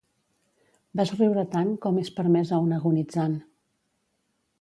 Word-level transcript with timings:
Vas 0.99 1.11
riure 1.19 1.43
tant 1.51 1.69
com 1.83 1.99
és 2.05 2.09
permès 2.21 2.53
a 2.57 2.59
una 2.69 2.79
agonitzant. 2.81 3.37